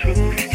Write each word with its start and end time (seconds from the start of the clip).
truth. 0.00 0.49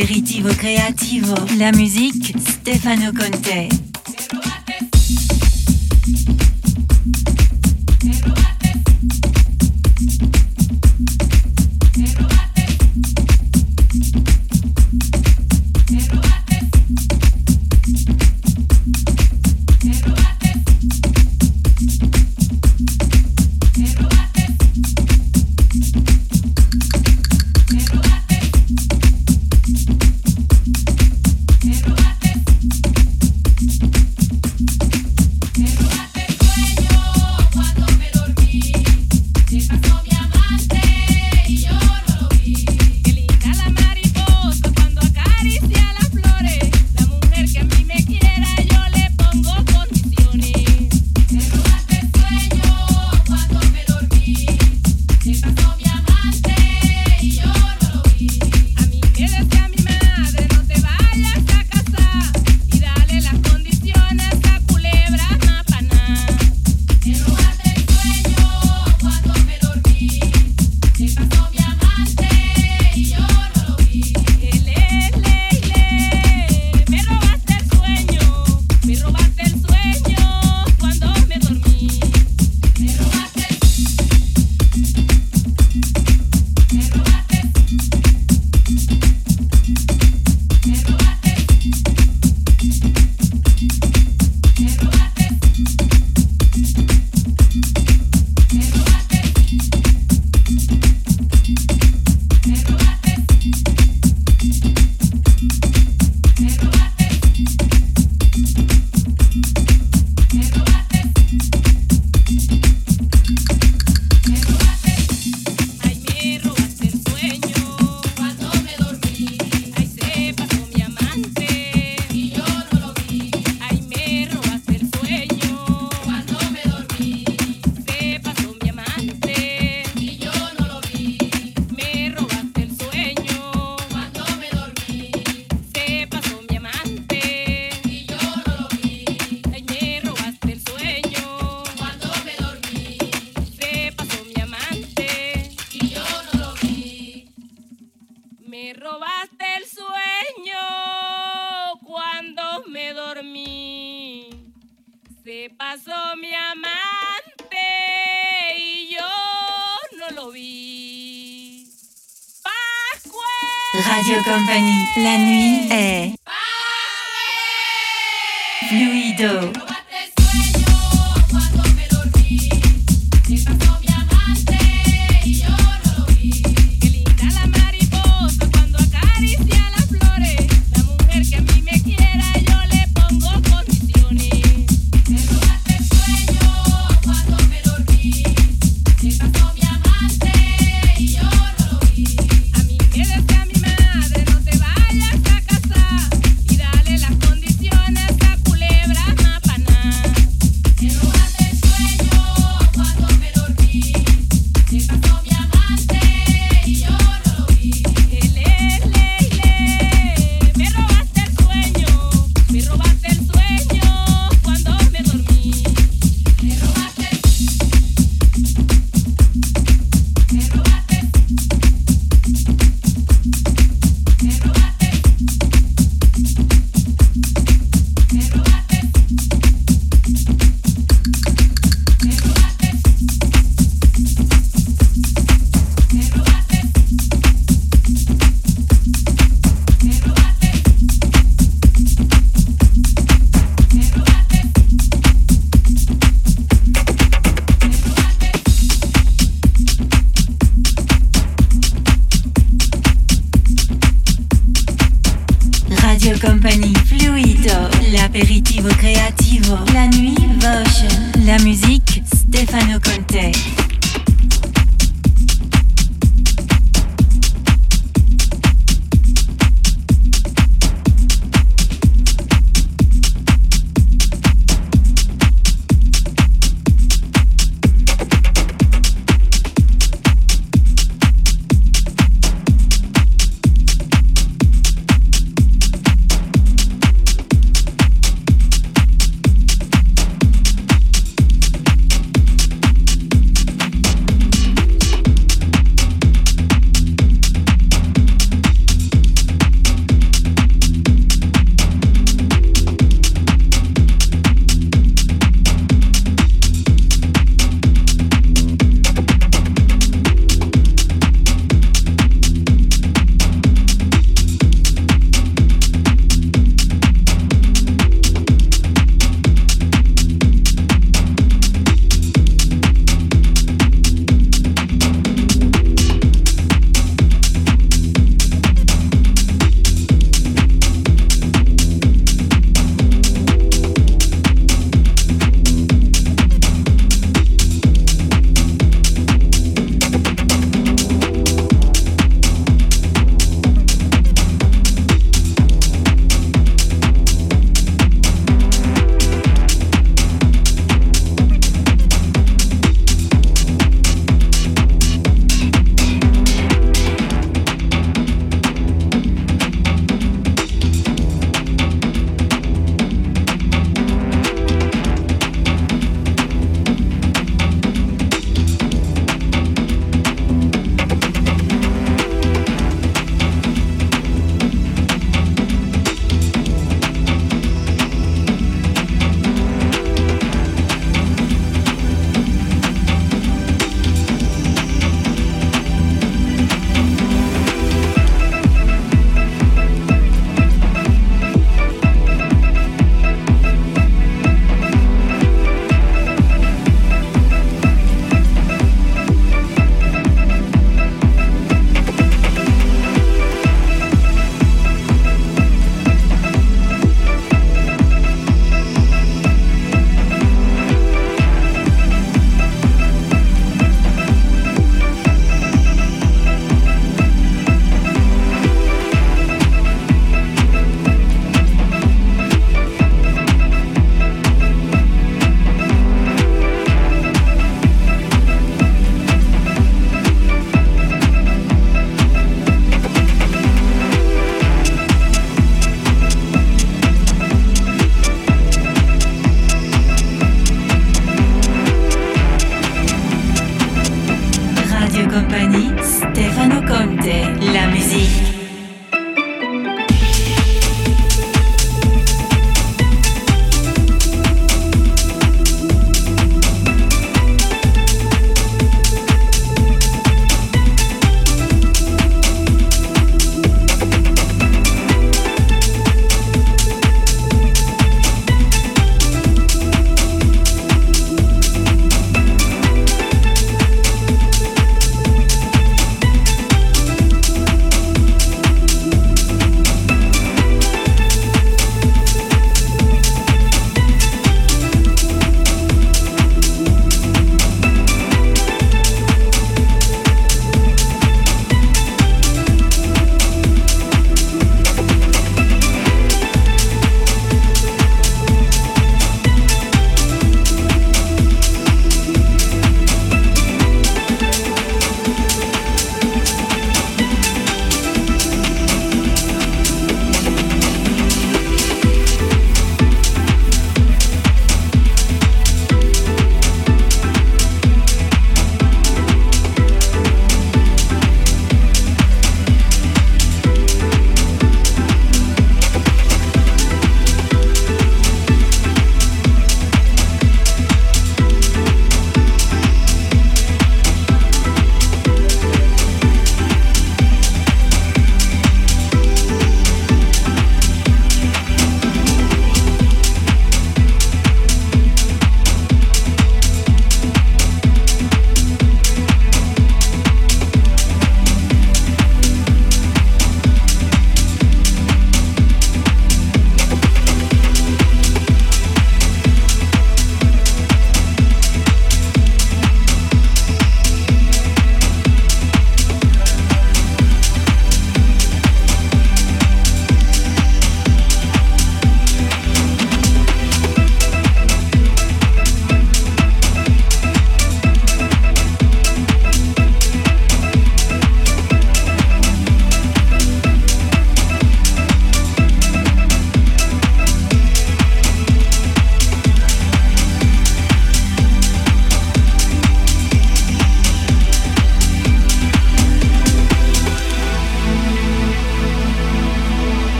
L'aperitivo 0.00 0.48
creativo, 0.54 1.34
la 1.58 1.70
musique 1.72 2.32
Stefano 2.38 3.12
Conte. 3.12 3.79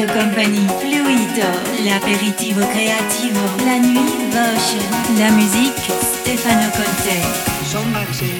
Radio 0.00 0.14
Company, 0.14 0.66
Fluido, 0.78 1.46
l'apéritivo 1.84 2.66
creativo, 2.68 3.38
la 3.66 3.76
nuit 3.76 4.32
Bosch, 4.32 5.18
la 5.18 5.30
musique 5.30 5.92
Stefano 6.00 6.70
Conte. 6.70 8.39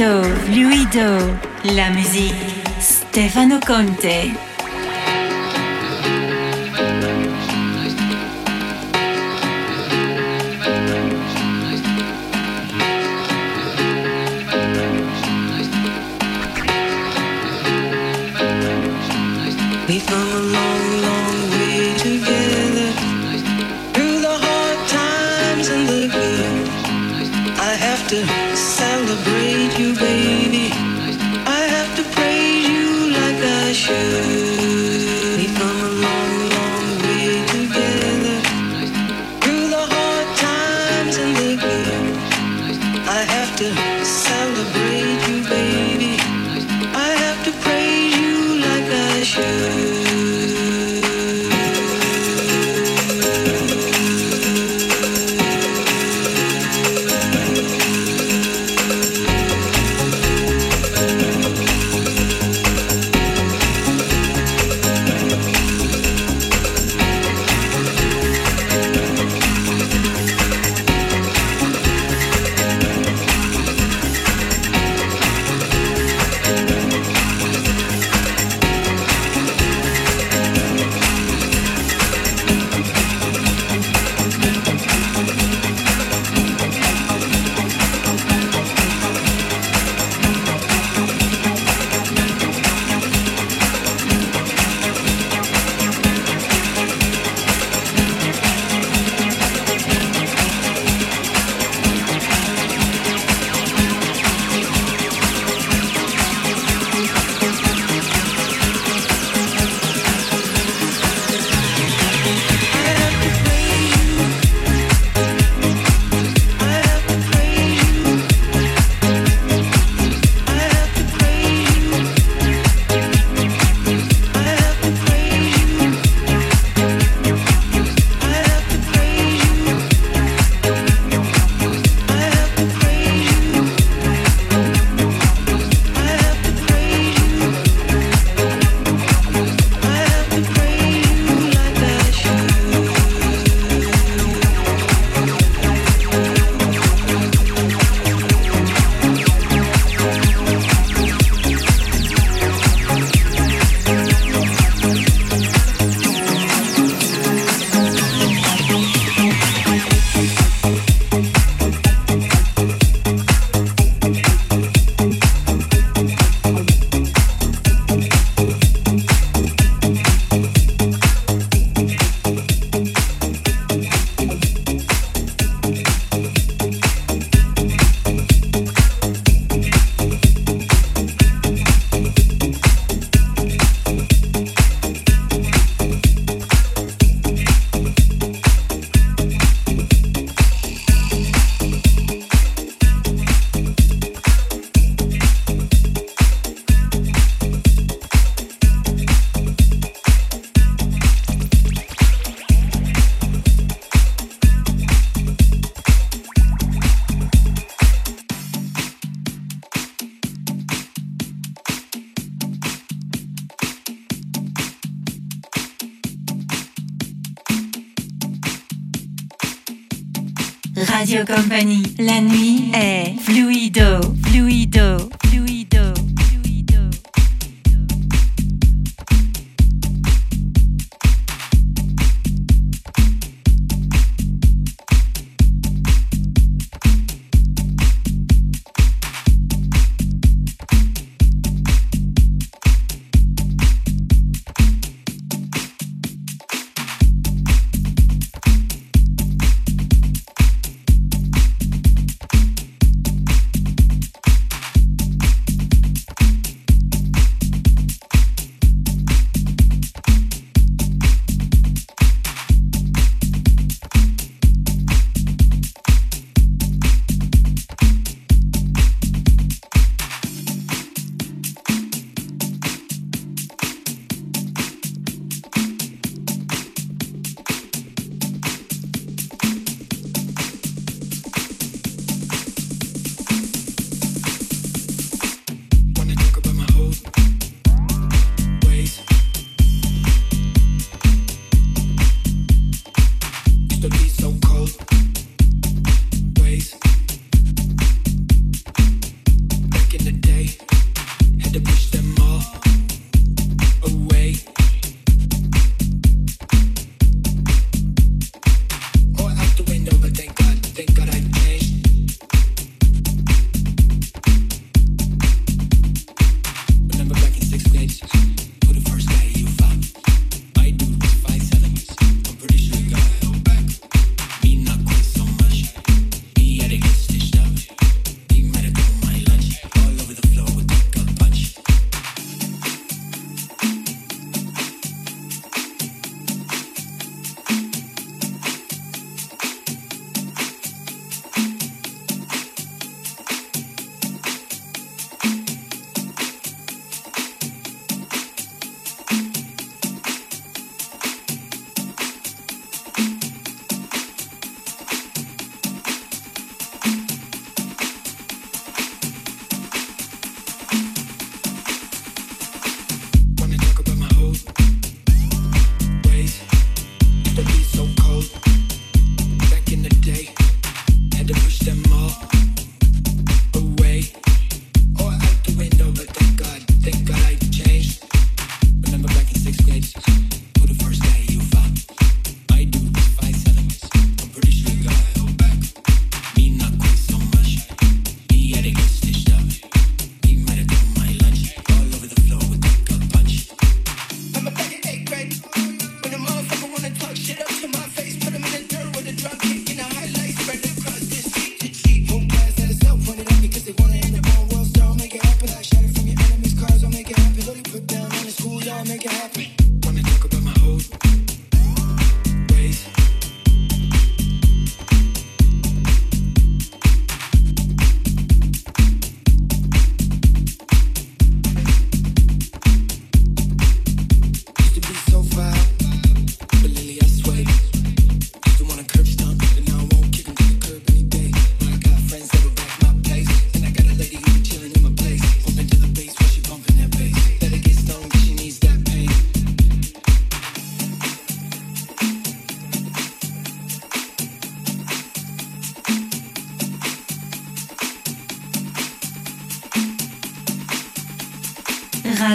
Fluido, 0.00 0.22
fluido. 0.46 1.38
La 1.74 1.90
musique. 1.90 2.34
Stefano 2.80 3.60
Conte. 3.60 4.49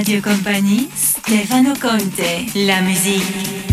Radio 0.05 0.21
Compagnie, 0.21 0.87
Stefano 0.93 1.73
Conte, 1.79 2.45
la 2.53 2.79
musique. 2.81 3.64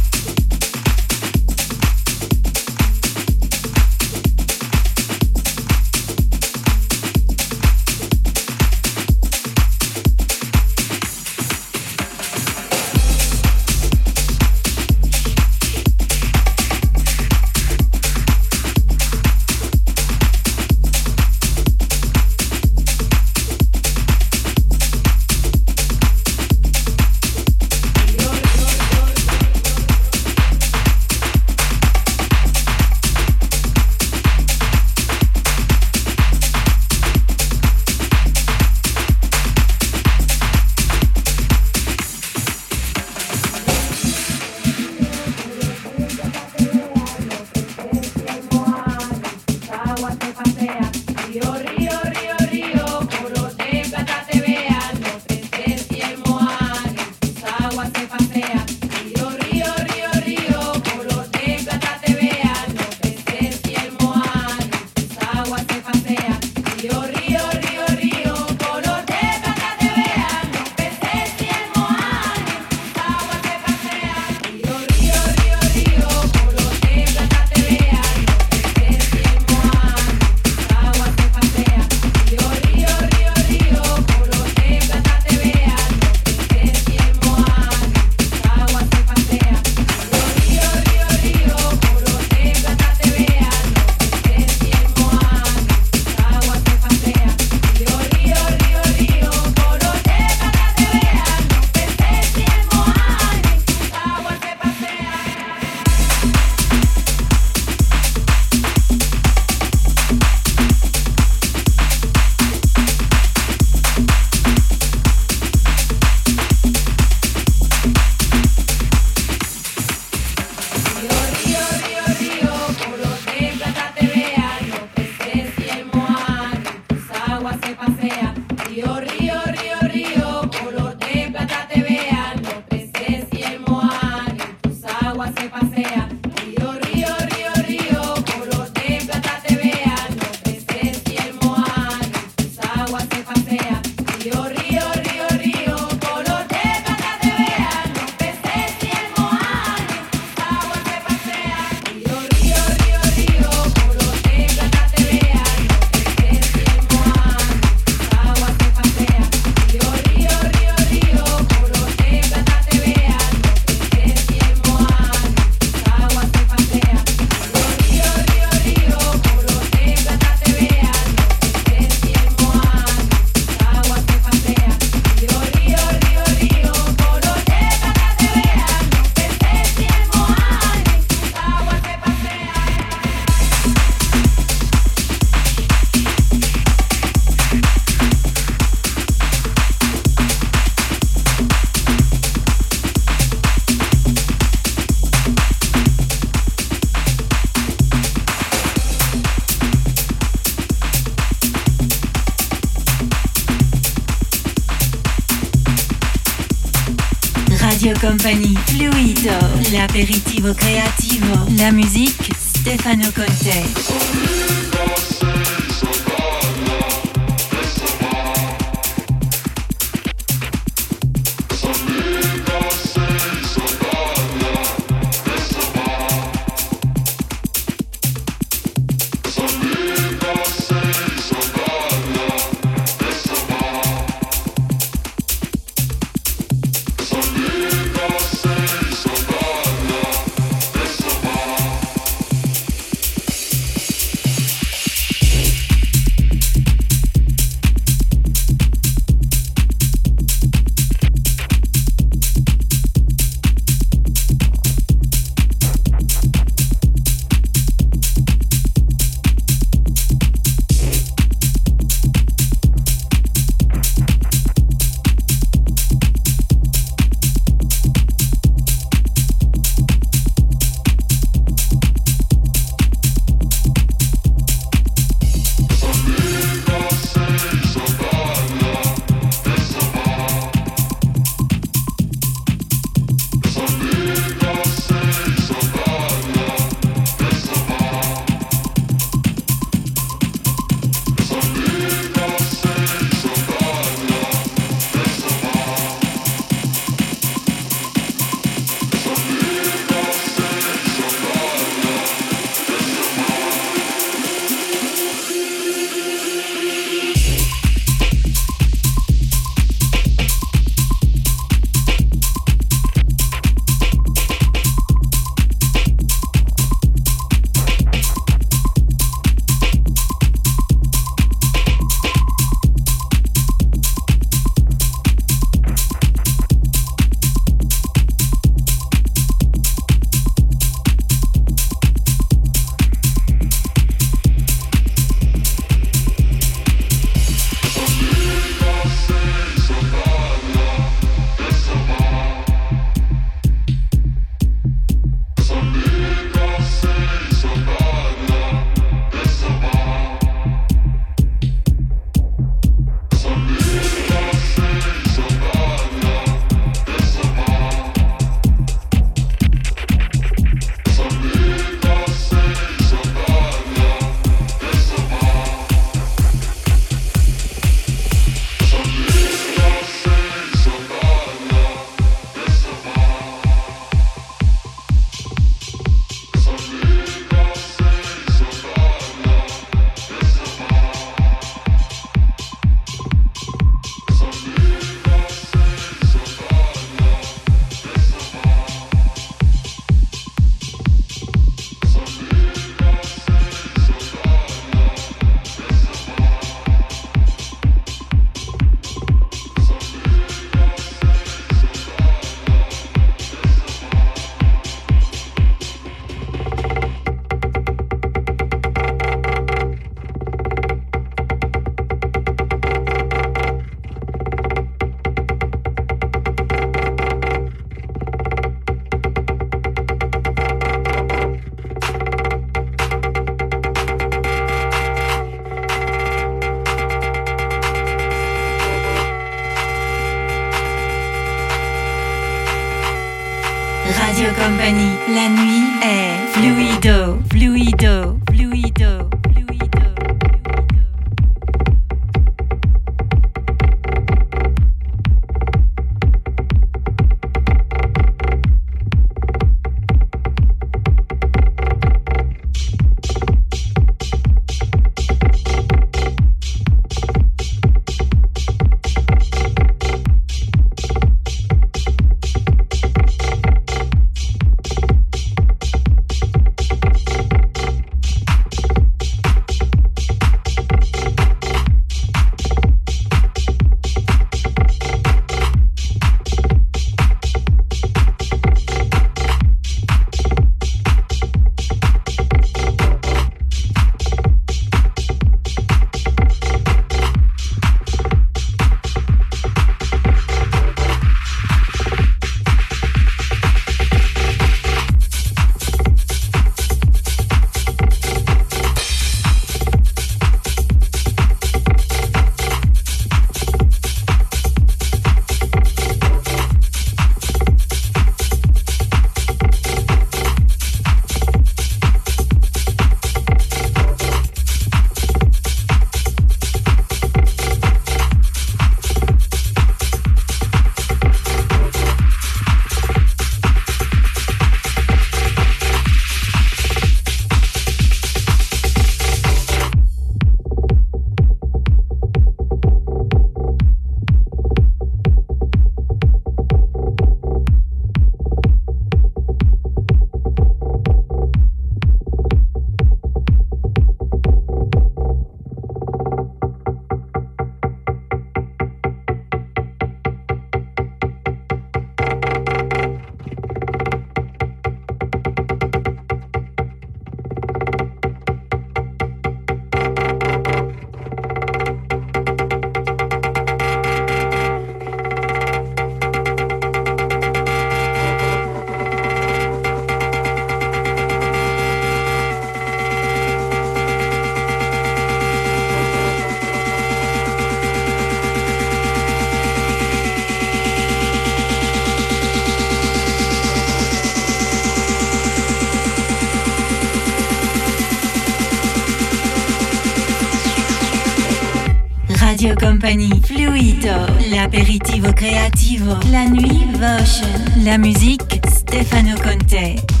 Fluido, 592.91 594.05
l'aperitivo 594.31 595.13
creativo, 595.13 595.97
la 596.09 596.25
nuit 596.25 596.77
Votion, 596.77 597.63
la 597.63 597.77
musique 597.77 598.41
Stefano 598.49 599.15
Conte. 599.21 600.00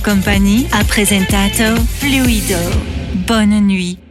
Company 0.00 0.66
ha 0.70 0.84
presentato 0.84 1.74
Fluido. 1.98 2.58
Bonne 3.26 3.60
nuit. 3.60 3.98